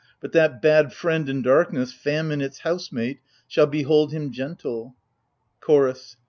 [0.19, 4.95] but that bad friend in darkness, Famine its housemate, shall behold him gentle.
[5.59, 6.17] CHORDS.